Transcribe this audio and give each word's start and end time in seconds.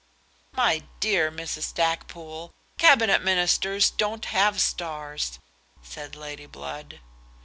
"My 0.53 0.81
dear 0.99 1.31
Mrs. 1.31 1.61
Stackpoole, 1.61 2.51
Cabinet 2.79 3.21
Ministers 3.21 3.91
don't 3.91 4.25
have 4.25 4.59
stars," 4.59 5.37
said 5.83 6.15
Lady 6.15 6.47
Blood. 6.47 7.01